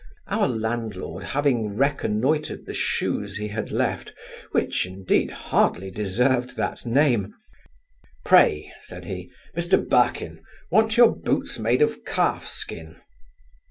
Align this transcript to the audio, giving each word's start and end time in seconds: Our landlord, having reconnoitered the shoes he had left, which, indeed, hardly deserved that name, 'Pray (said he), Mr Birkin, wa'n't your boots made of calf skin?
Our 0.25 0.47
landlord, 0.47 1.23
having 1.23 1.77
reconnoitered 1.77 2.65
the 2.65 2.73
shoes 2.73 3.37
he 3.37 3.49
had 3.49 3.69
left, 3.69 4.11
which, 4.51 4.83
indeed, 4.87 5.29
hardly 5.29 5.91
deserved 5.91 6.57
that 6.57 6.87
name, 6.87 7.35
'Pray 8.25 8.73
(said 8.81 9.05
he), 9.05 9.31
Mr 9.55 9.87
Birkin, 9.87 10.41
wa'n't 10.71 10.97
your 10.97 11.15
boots 11.15 11.59
made 11.59 11.83
of 11.83 12.03
calf 12.03 12.47
skin? 12.47 12.95